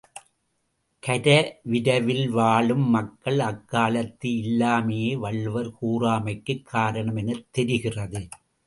[1.07, 8.27] கரவிரவில் வாழும் மக்கள் அக்காலத்து இல்லாமையே வள்ளுவர் கூறாமைக்குக் காரணம் எனத் தெரிகிறது.